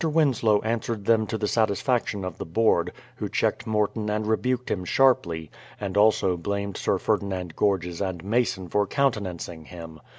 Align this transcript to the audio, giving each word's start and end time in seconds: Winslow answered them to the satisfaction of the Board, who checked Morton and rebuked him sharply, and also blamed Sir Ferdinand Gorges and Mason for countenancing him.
Winslow 0.03 0.59
answered 0.61 1.05
them 1.05 1.27
to 1.27 1.37
the 1.37 1.47
satisfaction 1.47 2.25
of 2.25 2.39
the 2.39 2.45
Board, 2.59 2.91
who 3.17 3.29
checked 3.29 3.67
Morton 3.67 4.09
and 4.09 4.25
rebuked 4.25 4.71
him 4.71 4.83
sharply, 4.83 5.51
and 5.79 5.95
also 5.95 6.35
blamed 6.37 6.75
Sir 6.75 6.97
Ferdinand 6.97 7.55
Gorges 7.55 8.01
and 8.01 8.23
Mason 8.23 8.67
for 8.67 8.87
countenancing 8.87 9.65
him. 9.65 9.99